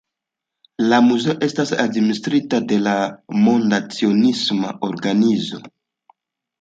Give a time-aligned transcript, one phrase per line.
[0.93, 2.95] La muzeo estas administrita de la
[3.43, 5.61] Monda Cionisma Organizo.